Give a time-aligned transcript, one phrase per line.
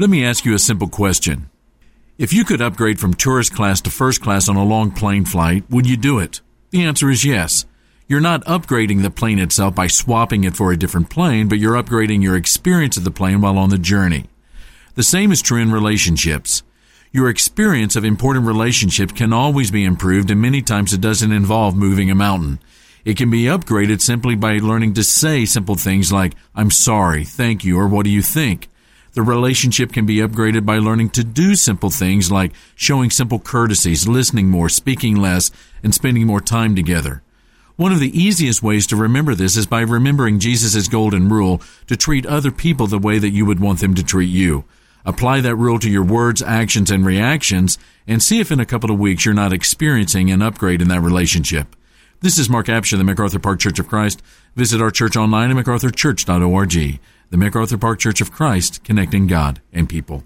[0.00, 1.50] Let me ask you a simple question.
[2.18, 5.64] If you could upgrade from tourist class to first class on a long plane flight,
[5.70, 6.40] would you do it?
[6.70, 7.66] The answer is yes.
[8.06, 11.74] You're not upgrading the plane itself by swapping it for a different plane, but you're
[11.74, 14.26] upgrading your experience of the plane while on the journey.
[14.94, 16.62] The same is true in relationships.
[17.10, 21.74] Your experience of important relationships can always be improved, and many times it doesn't involve
[21.74, 22.60] moving a mountain.
[23.04, 27.64] It can be upgraded simply by learning to say simple things like, I'm sorry, thank
[27.64, 28.68] you, or what do you think?
[29.12, 34.06] The relationship can be upgraded by learning to do simple things like showing simple courtesies,
[34.06, 35.50] listening more, speaking less,
[35.82, 37.22] and spending more time together.
[37.76, 41.96] One of the easiest ways to remember this is by remembering Jesus' golden rule to
[41.96, 44.64] treat other people the way that you would want them to treat you.
[45.04, 48.90] Apply that rule to your words, actions, and reactions, and see if in a couple
[48.90, 51.76] of weeks you're not experiencing an upgrade in that relationship.
[52.20, 54.22] This is Mark Absher, the MacArthur Park Church of Christ.
[54.56, 56.98] Visit our church online at macarthurchurch.org.
[57.30, 60.24] The MacArthur Park Church of Christ, connecting God and people.